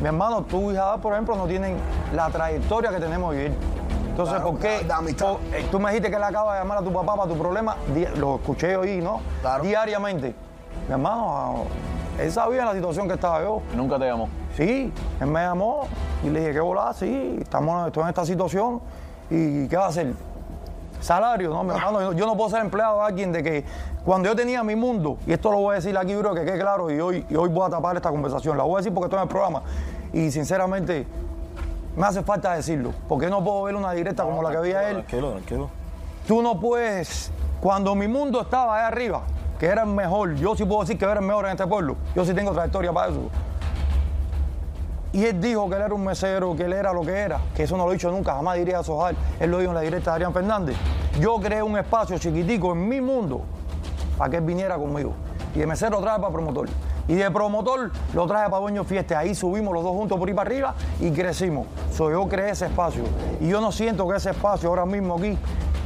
Mi 0.01 0.07
hermano, 0.07 0.43
tu 0.43 0.71
hija, 0.73 0.97
por 0.97 1.13
ejemplo, 1.13 1.37
no 1.37 1.47
tienen 1.47 1.77
la 2.15 2.29
trayectoria 2.31 2.91
que 2.91 2.99
tenemos 3.01 3.31
hoy. 3.31 3.53
Entonces, 4.09 4.35
Claro, 4.37 4.51
¿por 4.53 4.61
qué? 4.61 4.87
amistad. 4.93 5.27
por- 5.33 5.41
eh, 5.55 5.67
tú 5.71 5.79
me 5.79 5.91
dijiste 5.91 6.11
que 6.11 6.19
le 6.19 6.25
acabas 6.25 6.55
de 6.55 6.61
llamar 6.61 6.79
a 6.79 6.83
tu 6.83 6.93
papá 6.93 7.15
para 7.17 7.29
tu 7.29 7.37
problema, 7.39 7.77
lo 8.17 8.37
escuché 8.37 8.77
hoy, 8.77 9.01
¿no? 9.01 9.21
Claro. 9.41 9.63
Diariamente. 9.65 10.35
Mi 10.89 10.93
hermano, 10.93 11.65
él 12.19 12.33
sabía 12.33 12.65
la 12.65 12.73
situación 12.73 13.07
que 13.09 13.15
estaba 13.15 13.43
yo. 13.43 13.61
Nunca 13.77 13.99
te 13.99 14.07
llamó. 14.07 14.29
Sí, 14.57 14.93
él 15.21 15.27
me 15.27 15.41
llamó 15.41 15.83
y 16.25 16.31
le 16.31 16.41
dije, 16.41 16.53
¿qué 16.55 16.61
volá? 16.61 16.93
Sí, 16.93 17.39
estamos 17.41 17.87
estoy 17.87 18.03
en 18.03 18.09
esta 18.09 18.25
situación 18.27 18.81
y 19.31 19.69
¿qué 19.69 19.77
va 19.77 19.85
a 19.87 19.89
hacer? 19.89 20.13
Salario, 21.01 21.51
no, 21.51 21.63
mi 21.65 21.71
hermano, 21.75 22.01
yo, 22.03 22.13
yo 22.13 22.27
no 22.27 22.37
puedo 22.37 22.51
ser 22.51 22.61
empleado 22.61 22.99
de 22.99 23.07
alguien 23.07 23.33
de 23.33 23.43
que 23.43 23.65
cuando 24.05 24.29
yo 24.29 24.37
tenía 24.37 24.63
mi 24.65 24.77
mundo, 24.77 25.19
y 25.27 25.33
esto 25.33 25.51
lo 25.51 25.59
voy 25.59 25.73
a 25.73 25.75
decir 25.77 25.97
aquí, 25.97 26.15
bro, 26.15 26.35
que 26.35 26.45
quede 26.45 26.59
claro, 26.59 26.91
y 26.91 27.01
hoy, 27.01 27.27
y 27.29 27.37
hoy 27.37 27.49
voy 27.51 27.67
a 27.67 27.71
tapar 27.71 27.97
esta 27.97 28.11
conversación, 28.11 28.57
la 28.57 28.65
voy 28.65 28.75
a 28.75 28.77
decir 28.79 28.95
porque 28.95 29.07
estoy 29.07 29.19
en 29.19 29.23
el 29.25 29.29
programa, 29.29 29.63
y 30.13 30.31
sinceramente 30.31 31.07
me 31.97 32.07
hace 32.07 32.23
falta 32.23 32.55
decirlo, 32.55 32.93
porque 33.09 33.29
no 33.29 33.45
puedo 33.45 33.63
ver 33.65 33.77
una 33.77 33.93
directa 33.93 34.23
como 34.25 34.43
la 34.43 34.51
que 34.51 34.57
veía 34.59 34.89
él, 34.89 34.97
Tranquilo, 35.05 35.31
tranquilo. 35.33 35.71
tú 36.27 36.41
no 36.41 36.59
puedes, 36.59 37.31
cuando 37.61 37.95
mi 37.95 38.09
mundo 38.09 38.41
estaba 38.41 38.79
ahí 38.79 38.85
arriba, 38.85 39.23
que 39.59 39.67
era 39.67 39.83
el 39.83 39.91
mejor, 39.91 40.35
yo 40.37 40.57
sí 40.57 40.65
puedo 40.65 40.81
decir 40.81 40.97
que 40.99 41.05
era 41.05 41.21
el 41.21 41.27
mejor 41.27 41.45
en 41.45 41.51
este 41.53 41.67
pueblo, 41.67 41.97
yo 42.15 42.25
sí 42.25 42.33
tengo 42.33 42.53
trayectoria 42.53 42.93
para 42.93 43.11
eso. 43.11 43.29
Y 45.13 45.25
él 45.27 45.41
dijo 45.41 45.69
que 45.69 45.75
él 45.75 45.83
era 45.83 45.93
un 45.95 46.05
mesero, 46.05 46.55
que 46.55 46.65
él 46.65 46.73
era 46.73 46.93
lo 46.93 47.03
que 47.03 47.13
era, 47.13 47.41
que 47.55 47.65
eso 47.65 47.77
no 47.77 47.85
lo 47.85 47.91
he 47.91 47.95
dicho 47.95 48.11
nunca, 48.13 48.33
jamás 48.35 48.57
diría 48.57 48.79
eso, 48.81 48.97
Ojalá. 48.97 49.19
Él 49.41 49.51
lo 49.51 49.59
dijo 49.59 49.71
en 49.73 49.75
la 49.75 49.81
directa 49.81 50.13
de 50.13 50.15
Adrián 50.15 50.33
Fernández. 50.33 50.77
Yo 51.19 51.37
creé 51.41 51.63
un 51.65 51.77
espacio 51.77 52.17
chiquitico 52.17 52.73
en 52.73 52.89
mi 52.89 53.01
mundo 53.01 53.43
para 54.21 54.31
que 54.31 54.37
él 54.37 54.45
viniera 54.45 54.77
conmigo. 54.77 55.15
Y 55.55 55.61
de 55.61 55.67
mesero 55.67 55.93
lo 55.93 56.03
traje 56.03 56.21
para 56.21 56.31
promotor. 56.31 56.69
Y 57.09 57.15
de 57.15 57.31
promotor 57.31 57.91
lo 58.13 58.27
traje 58.27 58.51
para 58.51 58.61
dueño 58.61 58.85
fiesta. 58.85 59.19
Ahí 59.19 59.35
subimos 59.35 59.73
los 59.73 59.83
dos 59.83 59.93
juntos 59.93 60.19
por 60.19 60.29
ahí 60.29 60.35
para 60.35 60.51
arriba 60.51 60.75
y 61.01 61.11
crecimos. 61.11 61.67
So, 61.91 62.11
yo 62.11 62.29
creé 62.29 62.51
ese 62.51 62.67
espacio. 62.67 63.03
Y 63.41 63.49
yo 63.49 63.63
no 63.63 63.73
siento 63.73 64.07
que 64.07 64.19
ese 64.19 64.29
espacio 64.29 64.69
ahora 64.69 64.85
mismo 64.85 65.17
aquí, 65.17 65.39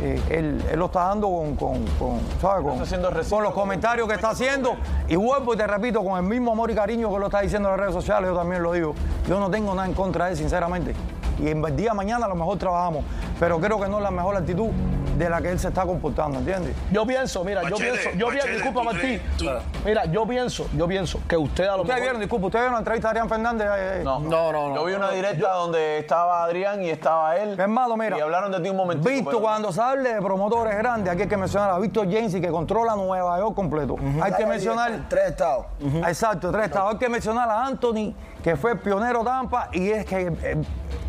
eh, 0.03 0.21
él, 0.31 0.65
él 0.69 0.79
lo 0.81 0.87
está 0.87 1.05
dando 1.05 1.29
con, 1.29 1.55
con, 1.55 1.85
con. 1.97 2.19
Con, 2.43 3.25
con 3.31 3.43
los 3.45 3.55
comentarios 3.55 4.09
que 4.09 4.15
está 4.15 4.31
haciendo. 4.31 4.75
Y 5.07 5.15
vuelvo 5.15 5.55
y 5.55 5.57
te 5.57 5.69
repito, 5.69 6.03
con 6.03 6.19
el 6.19 6.25
mismo 6.29 6.51
amor 6.51 6.73
y 6.73 6.75
cariño 6.75 7.13
que 7.15 7.21
lo 7.21 7.27
está 7.27 7.41
diciendo 7.41 7.69
en 7.69 7.75
las 7.75 7.81
redes 7.83 7.95
sociales, 7.95 8.29
yo 8.31 8.37
también 8.37 8.65
lo 8.65 8.73
digo. 8.73 8.97
Yo 9.29 9.39
no 9.39 9.49
tengo 9.49 9.73
nada 9.77 9.87
en 9.87 9.95
contra 9.95 10.25
de 10.25 10.33
él, 10.33 10.37
sinceramente. 10.37 10.93
Y 11.39 11.51
en 11.51 11.65
el 11.65 11.77
día 11.77 11.91
de 11.91 11.97
mañana 11.97 12.27
a 12.27 12.29
lo 12.29 12.35
mejor 12.35 12.59
trabajamos. 12.59 13.05
Pero 13.39 13.61
creo 13.61 13.81
que 13.81 13.89
no 13.89 13.99
es 13.99 14.03
la 14.03 14.11
mejor 14.11 14.37
actitud 14.37 14.71
de 15.17 15.29
la 15.31 15.41
que 15.41 15.51
él 15.51 15.59
se 15.59 15.69
está 15.69 15.85
comportando, 15.87 16.39
¿entiendes? 16.39 16.75
Yo 16.91 17.07
pienso, 17.07 17.45
mira, 17.45 17.63
yo 17.69 17.77
pienso, 17.77 18.11
yo 18.17 18.29
pienso, 18.29 18.49
disculpa 18.49 18.81
tú 18.81 18.85
Martí. 18.87 19.01
crees- 19.01 19.23
tú- 19.37 19.49
Mira, 19.85 20.05
yo 20.07 20.27
pienso, 20.27 20.67
yo 20.75 20.89
pienso 20.89 21.21
que 21.29 21.37
usted 21.37 21.65
a 21.65 21.77
lo 21.77 21.83
Ustedes 21.83 21.89
mejor. 21.97 22.03
vieron, 22.03 22.21
disculpe, 22.21 22.47
ustedes 22.47 22.63
vieron 22.65 22.73
la 22.75 22.79
entrevista 22.81 23.09
de 23.09 23.11
Adrián 23.13 23.29
Fernández. 23.29 23.67
eh, 23.69 24.01
eh, 24.01 24.03
No. 24.05 24.21
No, 24.21 24.53
no, 24.53 24.69
no. 24.71 24.75
Yo 24.77 24.85
vi 24.85 24.95
una 24.95 25.11
directa 25.11 25.53
donde 25.53 25.99
estaba 25.99 26.45
Adrián 26.45 26.83
y 26.83 26.91
estaba 26.91 27.37
él. 27.37 27.59
Hermano, 27.59 27.97
mira. 27.97 28.19
Y 28.19 28.21
hablaron 28.21 28.51
de 28.53 28.61
ti 28.61 28.69
un 28.69 28.77
momentito. 28.77 29.09
Visto 29.09 29.25
pero- 29.31 29.41
cuando 29.41 29.73
se 29.73 29.81
hable 29.81 30.15
de 30.15 30.21
promotores 30.23 30.77
grandes, 30.77 31.13
aquí 31.13 31.23
hay 31.23 31.29
que 31.29 31.37
mencionar 31.37 31.71
a 31.71 31.79
Víctor 31.79 32.09
Jensi, 32.11 32.41
que 32.41 32.49
controla 32.49 32.95
Nueva 32.97 33.39
York 33.39 33.55
completo. 33.55 33.97
Hay 34.23 34.33
que 34.33 34.47
mencionar. 34.47 34.93
Tres 35.09 35.31
estados. 35.31 35.67
Exacto, 36.07 36.51
tres 36.51 36.65
estados. 36.67 36.93
Hay 36.93 36.99
que 36.99 37.09
mencionar 37.09 37.49
a 37.49 37.67
Anthony, 37.67 38.15
que 38.43 38.57
fue 38.57 38.73
el 38.73 38.79
pionero 38.79 39.23
Tampa, 39.25 39.69
y 39.73 39.91
es 39.91 40.05
que 40.05 40.33
eh, 40.43 40.57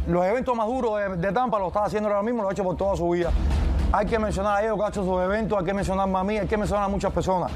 los 0.08 0.26
eventos 0.26 0.56
más 0.56 0.68
duros 0.68 1.00
de, 1.00 1.16
de 1.18 1.32
Tampa 1.32 1.58
lo 1.60 1.68
está 1.68 1.84
haciendo 1.86 2.10
ahora 2.10 2.22
mismo, 2.24 2.44
lo 2.44 2.50
ha 2.50 2.52
hecho 2.52 2.64
por 2.64 2.76
toda 2.78 2.96
su 2.96 3.10
vida. 3.10 3.32
Hay 3.98 4.06
que 4.08 4.20
mencionar 4.20 4.58
a 4.58 4.62
ellos 4.62 4.78
que 4.78 4.84
ha 4.84 4.88
hecho 4.90 5.06
sus 5.06 5.22
eventos, 5.22 5.58
hay 5.58 5.64
que 5.64 5.74
mencionar 5.74 6.10
a 6.14 6.24
mí, 6.26 6.38
hay 6.38 6.48
que 6.48 6.58
mencionar 6.58 6.84
a 6.86 6.90
muchas 6.90 7.14
personas. 7.14 7.50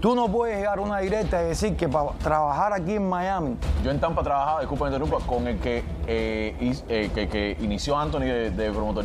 Tú 0.00 0.14
no 0.14 0.28
puedes 0.28 0.56
llegar 0.56 0.78
a 0.78 0.80
una 0.80 0.98
directa 1.00 1.42
y 1.42 1.48
decir 1.48 1.76
que 1.76 1.88
para 1.90 2.10
trabajar 2.22 2.72
aquí 2.72 2.94
en 2.94 3.06
Miami, 3.06 3.58
Yo 3.82 3.90
en 3.90 4.00
Tampa 4.00 4.22
trabajaba, 4.22 4.60
disculpa 4.60 4.86
interrumpa, 4.86 5.18
con 5.26 5.46
el 5.46 5.58
que, 5.58 5.84
eh, 6.06 6.56
is- 6.58 6.84
eh, 6.88 7.10
que, 7.14 7.28
que 7.28 7.58
inició 7.60 7.98
Anthony 7.98 8.20
de, 8.20 8.50
de 8.50 8.70
promotor. 8.70 9.04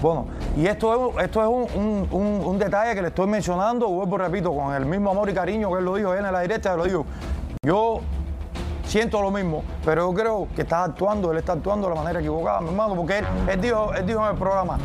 Bueno, 0.00 0.26
y 0.56 0.66
esto 0.66 1.12
es, 1.18 1.24
esto 1.24 1.42
es 1.42 1.46
un, 1.76 1.82
un- 1.82 2.08
un- 2.10 2.42
un 2.46 2.58
detalle 2.58 2.94
que 2.94 3.02
le 3.02 3.08
estoy 3.08 3.26
mencionando, 3.26 3.86
vuelvo 3.88 4.16
repito, 4.16 4.50
con 4.54 4.72
el 4.74 4.86
mismo 4.86 5.10
amor 5.10 5.28
y 5.28 5.34
cariño 5.34 5.70
que 5.70 5.78
él 5.78 5.84
lo 5.84 5.94
dijo 5.96 6.14
él 6.14 6.24
en 6.24 6.32
la 6.32 6.40
directa, 6.40 6.74
lo 6.74 6.84
digo. 6.84 7.04
Yo 7.62 8.00
siento 8.86 9.20
lo 9.20 9.30
mismo, 9.30 9.62
pero 9.84 10.10
yo 10.10 10.14
creo 10.16 10.48
que 10.56 10.62
está 10.62 10.84
actuando, 10.84 11.32
él 11.32 11.38
está 11.38 11.52
actuando 11.52 11.88
de 11.88 11.94
la 11.94 12.00
manera 12.00 12.20
equivocada, 12.20 12.60
mi 12.62 12.68
hermano, 12.68 12.94
porque 12.94 13.18
él, 13.18 13.26
él 13.50 13.60
dijo, 13.60 13.92
él 13.94 14.06
dijo 14.06 14.22
en 14.24 14.30
el 14.32 14.36
programa, 14.38 14.78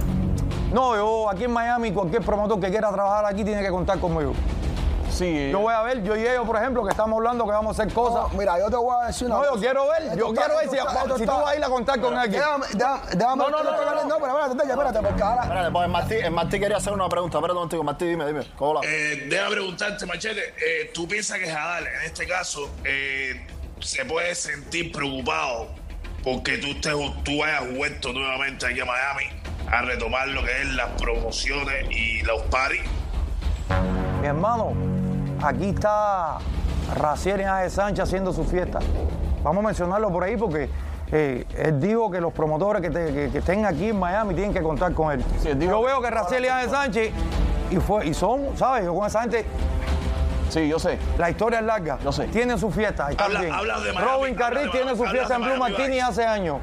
no, 0.71 0.95
yo 0.95 1.29
aquí 1.29 1.45
en 1.45 1.51
Miami, 1.51 1.91
cualquier 1.91 2.21
promotor 2.21 2.59
que 2.59 2.69
quiera 2.69 2.91
trabajar 2.91 3.25
aquí 3.25 3.43
tiene 3.43 3.61
que 3.61 3.69
contar 3.69 3.99
conmigo. 3.99 4.33
Sí, 5.11 5.49
Yo 5.51 5.59
voy 5.59 5.73
a 5.73 5.81
ver, 5.81 6.01
yo 6.03 6.15
y 6.15 6.21
ellos, 6.25 6.45
por 6.45 6.55
ejemplo, 6.55 6.83
que 6.83 6.91
estamos 6.91 7.17
hablando 7.17 7.43
que 7.43 7.51
vamos 7.51 7.77
a 7.77 7.81
hacer 7.83 7.93
cosas. 7.93 8.31
No, 8.31 8.37
mira, 8.37 8.57
yo 8.59 8.69
te 8.69 8.75
voy 8.77 8.95
a 9.03 9.07
decir 9.07 9.27
una 9.27 9.37
No, 9.37 9.43
yo 9.43 9.49
cosa. 9.49 9.61
quiero 9.61 9.89
ver, 9.89 10.01
Esto 10.03 10.15
yo 10.17 10.27
está- 10.29 10.41
quiero 10.41 10.57
ver 10.59 10.69
si, 10.69 10.77
está- 10.77 11.01
si 11.01 11.07
tú 11.07 11.15
está- 11.15 11.33
vas 11.35 11.49
a 11.51 11.55
ir 11.57 11.63
a 11.63 11.67
contar 11.67 11.99
con 11.99 12.17
alguien. 12.17 12.39
Déjame, 12.41 12.65
déjame, 12.73 13.01
déjame. 13.15 13.35
No, 13.43 13.49
no, 13.49 13.63
no, 13.63 13.71
no, 13.71 13.95
no. 13.95 14.03
no, 14.05 14.17
pero 14.19 14.39
espérate, 14.39 14.71
espérate, 14.71 14.99
porque 15.01 15.23
ahora. 15.23 15.41
Espérate, 15.41 15.71
pues 15.71 16.31
Martí, 16.31 16.59
quería 16.59 16.77
hacer 16.77 16.93
una 16.93 17.09
pregunta. 17.09 17.37
Espérate 17.37 17.51
un 17.51 17.57
momentico, 17.57 17.83
Martí, 17.83 18.05
dime, 18.05 18.25
dime. 18.27 18.47
¿Cómo 18.55 18.75
la? 18.75 18.81
Eh, 18.87 19.25
déjame 19.27 19.51
preguntarte, 19.51 20.05
Machete, 20.05 20.41
eh, 20.41 20.91
¿tú 20.93 21.05
piensas 21.07 21.37
que 21.39 21.51
Jadal, 21.51 21.85
en 21.87 22.01
este 22.05 22.25
caso, 22.27 22.69
eh, 22.85 23.45
se 23.81 24.05
puede 24.05 24.33
sentir 24.35 24.91
preocupado 24.93 25.67
porque 26.23 26.59
tú, 26.59 26.67
estés, 26.67 26.93
tú 27.23 27.43
hayas 27.43 27.75
vuelto 27.75 28.13
nuevamente 28.13 28.67
aquí 28.67 28.79
a 28.79 28.85
Miami 28.85 29.25
a 29.71 29.81
retomar 29.81 30.27
lo 30.29 30.43
que 30.43 30.61
es 30.61 30.67
las 30.75 30.89
promociones 31.01 31.85
y 31.91 32.21
los 32.23 32.41
paris? 32.43 32.81
Mi 34.21 34.27
hermano, 34.27 34.73
aquí 35.43 35.69
está 35.69 36.37
Raciel 36.95 37.45
Ángel 37.47 37.71
Sánchez 37.71 38.03
haciendo 38.03 38.33
su 38.33 38.43
fiesta. 38.43 38.79
Vamos 39.43 39.63
a 39.63 39.67
mencionarlo 39.67 40.11
por 40.11 40.23
ahí 40.23 40.35
porque 40.37 40.69
eh, 41.11 41.45
él 41.57 41.79
dijo 41.79 42.11
que 42.11 42.19
los 42.19 42.33
promotores 42.33 42.81
que, 42.81 42.89
te- 42.89 43.13
que- 43.13 43.29
que 43.31 43.37
estén 43.39 43.65
aquí 43.65 43.89
en 43.89 43.99
Miami 43.99 44.33
tienen 44.35 44.53
que 44.53 44.61
contar 44.61 44.93
con 44.93 45.11
él. 45.11 45.23
Sí, 45.41 45.49
él 45.49 45.59
dijo- 45.59 45.71
Yo 45.71 45.81
veo 45.83 46.01
que 46.01 46.09
Raciel 46.09 46.49
Ángel 46.49 46.69
Sánchez 46.69 47.11
y, 47.71 47.75
fue, 47.77 48.05
y 48.07 48.13
son, 48.13 48.57
¿sabes? 48.57 48.85
Yo 48.85 48.93
con 48.95 49.07
esa 49.07 49.21
gente, 49.21 49.45
sí, 50.49 50.67
yo 50.67 50.77
sé. 50.79 50.97
la 51.17 51.29
historia 51.29 51.59
es 51.59 51.65
larga. 51.65 51.97
Yo 52.03 52.11
sé. 52.11 52.25
Tienen 52.27 52.57
su 52.57 52.69
fiesta. 52.71 53.07
Habla- 53.17 53.39
bien. 53.41 53.53
habla 53.53 53.79
de 53.79 53.93
Miami, 53.93 54.11
Robin 54.11 54.35
Carril 54.35 54.71
tiene 54.71 54.95
su 54.95 55.05
fiesta 55.05 55.35
en 55.35 55.41
Blue 55.43 55.57
Martini 55.57 55.99
hace 55.99 56.25
años. 56.25 56.57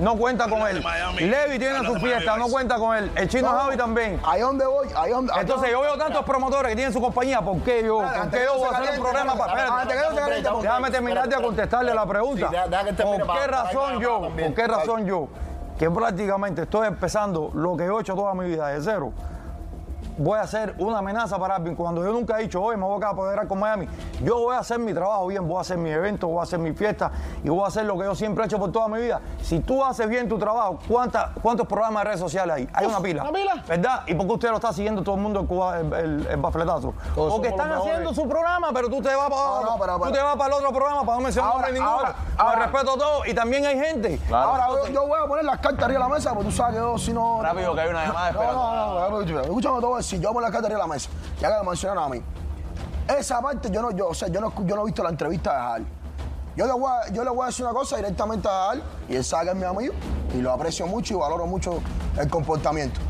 No 0.00 0.16
cuenta 0.16 0.48
con 0.48 0.66
él. 0.66 0.84
Levi 1.18 1.58
tiene 1.58 1.84
su 1.84 1.94
fiesta, 1.96 2.36
no 2.36 2.48
cuenta 2.48 2.76
con 2.76 2.96
él. 2.96 3.10
El 3.14 3.28
chino 3.28 3.48
Javi 3.48 3.76
también. 3.76 4.20
Ahí 4.24 4.40
donde 4.40 4.66
voy, 4.66 4.88
ahí 4.96 5.10
donde. 5.10 5.32
Entonces 5.38 5.70
yo 5.70 5.80
veo 5.82 5.96
tantos 5.96 6.24
promotores 6.24 6.70
que 6.70 6.76
tienen 6.76 6.92
su 6.92 7.00
compañía, 7.00 7.40
¿por 7.40 7.60
qué 7.60 7.84
yo? 7.84 7.98
¿Por 7.98 8.30
qué 8.30 8.44
yo 8.44 8.58
voy 8.58 8.68
a 8.74 8.78
hacer 8.78 8.98
un 8.98 9.04
programa 9.04 9.36
para... 9.36 9.84
Déjame 10.60 10.90
terminar 10.90 11.28
de 11.28 11.36
contestarle 11.36 11.94
la 11.94 12.06
pregunta. 12.06 12.50
¿Por 12.50 13.32
qué 13.32 13.46
razón 13.46 14.00
yo? 14.00 14.20
¿Por 14.20 14.54
qué 14.54 14.66
razón 14.66 15.06
yo? 15.06 15.28
Que 15.78 15.90
prácticamente 15.90 16.62
estoy 16.62 16.86
empezando 16.86 17.50
lo 17.54 17.76
que 17.76 17.84
he 17.84 18.00
hecho 18.00 18.14
toda 18.14 18.34
mi 18.34 18.44
vida 18.44 18.68
de 18.68 18.82
cero. 18.82 19.12
Voy 20.22 20.38
a 20.38 20.42
hacer 20.42 20.74
una 20.76 20.98
amenaza 20.98 21.38
para 21.38 21.56
alguien 21.56 21.74
cuando 21.74 22.04
yo 22.04 22.12
nunca 22.12 22.38
he 22.38 22.42
dicho, 22.42 22.60
hoy 22.62 22.76
me 22.76 22.84
voy 22.84 23.02
a 23.02 23.08
apoderar 23.08 23.48
con 23.48 23.58
Miami. 23.58 23.88
Yo 24.22 24.38
voy 24.38 24.54
a 24.54 24.58
hacer 24.58 24.78
mi 24.78 24.92
trabajo 24.92 25.26
bien, 25.28 25.48
voy 25.48 25.56
a 25.56 25.60
hacer 25.62 25.78
mi 25.78 25.88
evento, 25.88 26.28
voy 26.28 26.40
a 26.40 26.42
hacer 26.42 26.58
mi 26.58 26.74
fiesta 26.74 27.10
y 27.42 27.48
voy 27.48 27.64
a 27.64 27.68
hacer 27.68 27.86
lo 27.86 27.96
que 27.96 28.04
yo 28.04 28.14
siempre 28.14 28.44
he 28.44 28.46
hecho 28.46 28.58
por 28.58 28.70
toda 28.70 28.86
mi 28.88 29.00
vida. 29.00 29.18
Si 29.40 29.60
tú 29.60 29.82
haces 29.82 30.06
bien 30.10 30.28
tu 30.28 30.38
trabajo, 30.38 30.78
¿cuánta- 30.86 31.32
¿cuántos 31.40 31.66
programas 31.66 32.02
de 32.02 32.08
redes 32.08 32.20
sociales 32.20 32.54
hay? 32.54 32.68
Hay 32.74 32.84
una 32.86 33.00
pila. 33.00 33.22
una 33.22 33.32
pila. 33.32 33.64
¿Verdad? 33.66 34.02
¿Y 34.08 34.14
por 34.14 34.26
qué 34.26 34.32
usted 34.34 34.48
lo 34.50 34.56
está 34.56 34.74
siguiendo 34.74 35.02
todo 35.02 35.14
el 35.14 35.22
mundo 35.22 35.40
el, 35.40 35.46
cuba- 35.46 35.80
el, 35.80 35.90
el- 35.94 36.26
el 36.26 36.36
bafletazo? 36.36 36.92
Todos 37.14 37.32
Porque 37.32 37.48
están 37.48 37.72
haciendo 37.72 38.12
su 38.12 38.28
programa, 38.28 38.68
pero 38.74 38.90
tú 38.90 39.00
te 39.00 39.14
vas 39.14 39.30
para 39.30 39.40
No, 39.40 39.62
no, 39.64 39.78
pero- 39.78 39.98
tú 40.00 40.12
te 40.12 40.20
vas 40.22 40.36
para 40.36 40.48
el 40.48 40.52
otro 40.62 40.72
programa 40.74 41.00
para 41.02 41.16
no 41.16 41.22
mencionar 41.24 41.50
Ahora, 41.52 41.66
nombre 41.68 41.80
ninguno. 41.80 41.98
ahora, 41.98 42.14
ahora. 42.36 42.66
respeto 42.66 42.90
a 42.92 42.98
todo. 42.98 43.24
Y 43.24 43.32
también 43.32 43.64
hay 43.64 43.78
gente. 43.78 44.20
Ahora 44.30 44.66
yo, 44.68 44.92
yo 44.92 45.06
voy 45.06 45.18
a 45.18 45.26
poner 45.26 45.46
las 45.46 45.58
cartas 45.60 45.82
arriba 45.84 46.02
de 46.04 46.08
la 46.10 46.14
mesa, 46.14 46.34
porque 46.34 46.50
tú 46.50 46.52
sabes 46.54 46.74
que 46.74 46.80
yo 46.82 46.98
si 46.98 47.14
no. 47.14 47.40
Rápido, 47.42 47.74
que 47.74 47.80
hay 47.80 47.88
una 47.88 48.04
llamada 48.06 48.32
No, 48.32 48.38
esperando. 48.42 48.62
no, 48.62 48.74
no, 48.74 49.10
no, 49.10 49.20
escúchame, 49.22 49.80
te 49.80 49.86
voy 49.86 49.98
decir, 50.10 50.20
yo 50.20 50.28
voy 50.28 50.30
a 50.30 50.34
poner 50.34 50.42
las 50.42 50.52
cartas 50.52 50.66
arriba 50.66 50.82
de 50.82 50.88
la 50.88 50.94
mesa, 50.94 51.10
ya 51.40 51.48
que 51.48 51.58
me 51.60 51.70
mencionaron 51.70 52.04
a 52.04 52.08
mí. 52.08 52.22
Esa 53.18 53.40
parte 53.40 53.70
yo 53.70 53.82
no, 53.82 53.90
yo, 53.90 54.08
o 54.08 54.14
sea, 54.14 54.28
yo 54.28 54.40
no, 54.40 54.52
yo 54.66 54.76
no 54.76 54.82
he 54.82 54.84
visto 54.86 55.02
la 55.02 55.10
entrevista 55.10 55.52
de 55.52 55.58
Hal. 55.58 55.86
Yo 56.56 56.66
le, 56.66 56.72
voy 56.72 56.90
a, 56.90 57.12
yo 57.12 57.24
le 57.24 57.30
voy 57.30 57.44
a 57.44 57.46
decir 57.46 57.64
una 57.64 57.74
cosa 57.74 57.96
directamente 57.96 58.48
a 58.48 58.70
Hal, 58.70 58.82
y 59.08 59.16
él 59.16 59.24
sabe 59.24 59.46
que 59.46 59.50
es 59.50 59.56
mi 59.56 59.64
amigo, 59.64 59.94
y 60.34 60.38
lo 60.38 60.52
aprecio 60.52 60.86
mucho 60.86 61.14
y 61.14 61.16
valoro 61.16 61.46
mucho 61.46 61.80
el 62.18 62.28
comportamiento. 62.28 63.00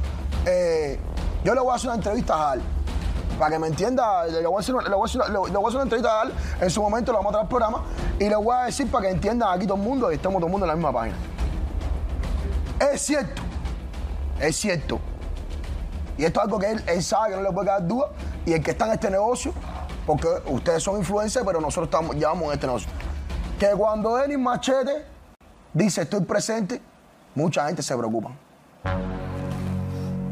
Eh, 0.47 0.99
yo 1.45 1.55
le 1.55 1.61
voy 1.61 1.73
a 1.73 1.75
hacer 1.75 1.89
una 1.89 1.97
entrevista 1.97 2.35
a 2.35 2.53
Hal, 2.53 2.63
para 3.39 3.53
que 3.53 3.59
me 3.59 3.69
entienda, 3.69 4.27
le 4.27 4.47
voy 4.47 4.57
a 4.57 4.61
hacer, 4.61 4.75
le 4.75 4.95
voy 4.95 5.03
a 5.03 5.05
hacer 5.05 5.31
le 5.31 5.39
voy 5.39 5.51
a 5.51 5.69
hacer 5.69 5.75
una 5.75 5.83
entrevista 5.83 6.13
a 6.13 6.21
Hal, 6.23 6.33
en 6.61 6.71
su 6.71 6.83
momento 6.83 7.13
lo 7.13 7.19
vamos 7.19 7.31
a 7.31 7.33
traer 7.33 7.45
al 7.45 7.49
programa, 7.49 7.83
y 8.19 8.29
le 8.29 8.37
voy 8.37 8.55
a 8.55 8.65
decir 8.65 8.91
para 8.91 9.07
que 9.07 9.13
entiendan 9.13 9.49
aquí 9.51 9.67
todo 9.67 9.77
el 9.77 9.83
mundo 9.83 10.13
y 10.13 10.15
estemos 10.15 10.39
todo 10.39 10.47
el 10.47 10.53
mundo 10.53 10.67
en 10.67 10.69
la 10.69 10.77
misma 10.77 10.93
página. 10.93 11.17
Es 12.93 13.03
cierto, 13.03 13.43
es 14.39 14.57
cierto, 14.57 14.99
y 16.21 16.25
esto 16.27 16.41
es 16.41 16.45
algo 16.45 16.59
que 16.59 16.71
él, 16.71 16.85
él 16.87 17.03
sabe 17.03 17.31
que 17.31 17.37
no 17.37 17.43
le 17.43 17.51
puede 17.51 17.69
quedar 17.69 17.87
duda. 17.87 18.09
Y 18.45 18.53
el 18.53 18.63
que 18.63 18.73
está 18.73 18.85
en 18.85 18.93
este 18.93 19.11
negocio, 19.11 19.55
porque 20.07 20.29
ustedes 20.49 20.83
son 20.83 20.99
influencers, 20.99 21.47
pero 21.47 21.63
nosotros 21.63 21.87
estamos, 21.87 22.15
llevamos 22.15 22.45
en 22.49 22.53
este 22.53 22.67
negocio. 22.67 22.91
Que 23.59 23.69
cuando 23.69 24.17
Denis 24.17 24.39
Machete 24.39 25.07
dice 25.73 26.03
estoy 26.03 26.21
presente, 26.21 26.83
mucha 27.35 27.67
gente 27.67 27.83
se 27.83 27.97
preocupa. 27.97 28.33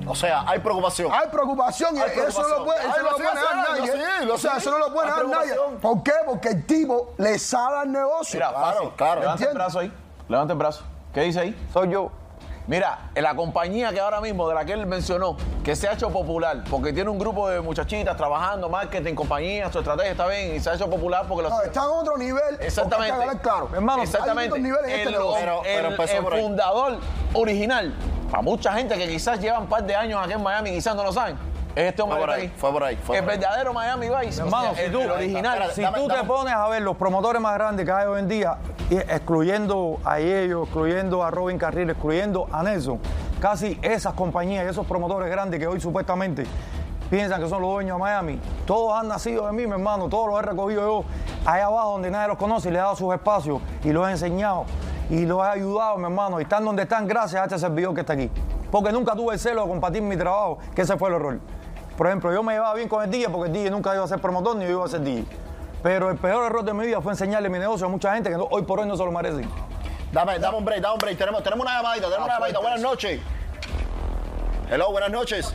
O 0.06 0.14
sea, 0.14 0.44
hay 0.46 0.58
preocupación. 0.58 1.10
Hay 1.10 1.28
preocupación 1.28 1.96
y 1.96 2.00
Hay 2.00 2.10
eso 2.18 2.42
no 2.42 2.48
lo 2.48 2.64
puede, 2.66 2.80
eso 2.80 3.02
no 3.02 3.10
lo 3.10 3.16
puede 3.16 3.34
negar 3.34 3.56
nadie. 3.56 3.86
lo 3.86 3.92
sí, 3.92 4.26
lo 4.26 4.34
o 4.34 4.38
sea, 4.38 4.52
sí. 4.52 4.58
eso 4.58 4.70
no 4.70 4.78
lo 4.78 4.92
puede 4.92 5.06
negar 5.06 5.26
nadie. 5.26 5.52
¿Por 5.80 6.02
qué? 6.02 6.12
Porque 6.26 6.48
el 6.48 6.66
tipo 6.66 7.14
le 7.16 7.38
sabe 7.38 7.78
al 7.78 7.92
negocio. 7.92 8.38
Mira, 8.38 8.50
Claro, 8.50 8.92
claro. 8.94 9.20
Levanta 9.22 9.44
el 9.48 9.54
brazo 9.54 9.78
ahí. 9.78 9.92
Levanta 10.28 10.52
el 10.52 10.58
brazo. 10.58 10.84
¿Qué 11.14 11.22
dice 11.22 11.40
ahí? 11.40 11.68
Soy 11.72 11.90
yo. 11.90 12.10
Mira, 12.68 12.98
en 13.14 13.22
la 13.22 13.34
compañía 13.34 13.90
que 13.94 13.98
ahora 14.00 14.20
mismo, 14.20 14.46
de 14.46 14.54
la 14.54 14.62
que 14.62 14.74
él 14.74 14.84
mencionó, 14.84 15.38
que 15.64 15.74
se 15.74 15.88
ha 15.88 15.94
hecho 15.94 16.10
popular, 16.10 16.64
porque 16.68 16.92
tiene 16.92 17.08
un 17.08 17.18
grupo 17.18 17.48
de 17.48 17.62
muchachitas 17.62 18.14
trabajando, 18.14 18.68
marketing, 18.68 19.14
compañía, 19.14 19.72
su 19.72 19.78
estrategia 19.78 20.10
está 20.12 20.26
bien, 20.26 20.54
y 20.54 20.60
se 20.60 20.68
ha 20.68 20.74
hecho 20.74 20.88
popular 20.90 21.24
porque 21.26 21.44
lo 21.44 21.48
No, 21.48 21.62
está 21.62 21.80
en 21.84 21.86
otro 21.88 22.18
nivel. 22.18 22.58
Exactamente. 22.60 23.10
hay 23.14 23.18
que 23.18 23.24
hablar 23.26 23.40
claro. 23.42 23.70
Hermano, 23.72 24.02
hay 24.02 24.06
Exactamente. 24.06 24.50
otros 24.50 24.62
niveles 24.62 24.84
en 24.84 24.90
este 24.98 25.08
el. 25.08 25.14
Pero- 25.14 25.62
pero 25.64 25.88
el- 25.88 26.22
por 26.22 26.38
fundador 26.38 26.98
original, 27.32 27.94
para 28.30 28.42
mucha 28.42 28.74
gente 28.74 28.98
que 28.98 29.08
quizás 29.08 29.40
llevan 29.40 29.62
un 29.62 29.68
par 29.70 29.84
de 29.84 29.96
años 29.96 30.20
aquí 30.22 30.34
en 30.34 30.42
Miami, 30.42 30.70
quizás 30.72 30.94
no 30.94 31.04
lo 31.04 31.12
saben, 31.12 31.38
es 31.76 31.84
este 31.90 32.02
hombre 32.02 32.18
Fue 32.18 32.26
por 32.26 32.34
ahí, 32.34 32.48
fue 32.56 32.72
por 32.72 32.84
ahí, 32.84 32.96
fue 32.96 33.18
el 33.18 33.24
por 33.24 33.32
ahí. 33.32 33.38
verdadero 33.38 33.72
Miami 33.72 34.08
Vice. 34.08 34.40
Hermano, 34.40 34.70
o 34.70 34.74
sea, 34.74 34.84
si 34.86 34.90
tú- 34.92 35.00
el 35.00 35.10
original. 35.10 35.52
Espérate, 35.54 35.74
Si 35.74 35.82
Dame- 35.82 35.98
tú 35.98 36.08
dame- 36.08 36.20
te 36.20 36.26
pones 36.26 36.54
a 36.54 36.68
ver 36.68 36.82
los 36.82 36.96
promotores 36.96 37.40
más 37.40 37.54
grandes 37.54 37.86
que 37.86 37.92
hay 37.92 38.06
hoy 38.06 38.20
en 38.20 38.28
día, 38.28 38.58
excluyendo 39.18 39.98
a 40.04 40.18
ellos, 40.20 40.62
excluyendo 40.64 41.22
a 41.22 41.30
Robin 41.30 41.58
Carril, 41.58 41.90
excluyendo 41.90 42.46
a 42.52 42.62
Nelson, 42.62 42.98
casi 43.40 43.78
esas 43.82 44.14
compañías 44.14 44.64
y 44.64 44.68
esos 44.68 44.86
promotores 44.86 45.30
grandes 45.30 45.58
que 45.60 45.66
hoy 45.66 45.80
supuestamente 45.80 46.44
piensan 47.10 47.40
que 47.42 47.48
son 47.48 47.62
los 47.62 47.70
dueños 47.72 47.96
de 47.96 48.00
Miami, 48.02 48.40
todos 48.66 48.98
han 48.98 49.08
nacido 49.08 49.46
de 49.46 49.52
mí, 49.52 49.66
mi 49.66 49.72
hermano, 49.72 50.08
todos 50.08 50.28
los 50.30 50.38
he 50.38 50.42
recogido 50.42 50.80
yo 50.82 51.04
allá 51.50 51.66
abajo 51.66 51.92
donde 51.92 52.10
nadie 52.10 52.28
los 52.28 52.36
conoce 52.38 52.68
y 52.68 52.72
les 52.72 52.80
he 52.80 52.82
dado 52.82 52.96
sus 52.96 53.12
espacios 53.14 53.60
y 53.82 53.92
los 53.92 54.06
he 54.08 54.12
enseñado 54.12 54.64
y 55.10 55.24
los 55.24 55.42
he 55.44 55.48
ayudado, 55.48 55.96
mi 55.96 56.04
hermano, 56.04 56.38
y 56.38 56.42
están 56.42 56.64
donde 56.64 56.82
están 56.82 57.06
gracias 57.06 57.40
a 57.40 57.44
este 57.44 57.58
servidor 57.58 57.94
que 57.94 58.00
está 58.02 58.12
aquí. 58.12 58.30
Porque 58.70 58.92
nunca 58.92 59.14
tuve 59.14 59.32
el 59.32 59.38
celo 59.40 59.62
de 59.62 59.68
compartir 59.68 60.02
mi 60.02 60.16
trabajo, 60.18 60.58
que 60.74 60.82
ese 60.82 60.98
fue 60.98 61.08
el 61.08 61.14
error. 61.14 61.38
Por 61.98 62.06
ejemplo, 62.06 62.32
yo 62.32 62.42
me 62.44 62.52
llevaba 62.54 62.74
bien 62.74 62.88
con 62.88 63.02
el 63.04 63.10
DJ 63.10 63.28
porque 63.28 63.48
el 63.48 63.52
DJ 63.52 63.70
nunca 63.70 63.92
iba 63.92 64.04
a 64.04 64.08
ser 64.08 64.20
promotor 64.20 64.54
ni 64.56 64.64
yo 64.64 64.70
iba 64.70 64.84
a 64.84 64.88
ser 64.88 65.00
DJ. 65.02 65.26
Pero 65.82 66.10
el 66.10 66.16
peor 66.16 66.46
error 66.46 66.64
de 66.64 66.72
mi 66.72 66.86
vida 66.86 67.00
fue 67.02 67.12
enseñarle 67.12 67.48
mi 67.50 67.58
negocio 67.58 67.86
a 67.86 67.90
mucha 67.90 68.14
gente 68.14 68.30
que 68.30 68.36
no- 68.36 68.46
hoy 68.50 68.62
por 68.62 68.78
hoy 68.80 68.86
no 68.86 68.96
se 68.96 69.04
lo 69.04 69.10
merecen. 69.10 69.50
Dame, 70.12 70.38
dame 70.38 70.58
un 70.58 70.64
break, 70.64 70.80
dame 70.80 70.94
un 70.94 70.98
break. 70.98 71.18
Tenemos, 71.18 71.42
tenemos 71.42 71.66
una 71.66 71.76
llamadita, 71.76 72.06
tenemos 72.06 72.24
una 72.26 72.34
llamadita. 72.34 72.60
Buenas 72.60 72.80
noches. 72.80 73.20
Hello, 74.70 74.90
buenas 74.92 75.10
noches. 75.10 75.52